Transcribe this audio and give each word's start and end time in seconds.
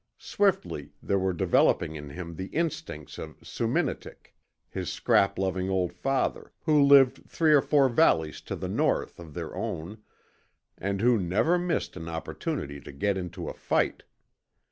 Swiftly 0.17 0.93
there 1.03 1.19
were 1.19 1.31
developing 1.31 1.95
in 1.95 2.09
him 2.09 2.33
the 2.35 2.47
instincts 2.47 3.19
of 3.19 3.39
Soominitik, 3.43 4.33
his 4.67 4.89
scrap 4.91 5.37
loving 5.37 5.69
old 5.69 5.93
father, 5.93 6.51
who 6.63 6.81
lived 6.81 7.29
three 7.29 7.53
or 7.53 7.61
four 7.61 7.87
valleys 7.87 8.41
to 8.41 8.55
the 8.55 8.67
north 8.67 9.19
of 9.19 9.35
their 9.35 9.55
own, 9.55 10.01
and 10.75 11.01
who 11.01 11.19
never 11.19 11.59
missed 11.59 11.95
an 11.95 12.09
opportunity 12.09 12.79
to 12.81 12.91
get 12.91 13.15
into 13.15 13.47
a 13.47 13.53
fight. 13.53 14.01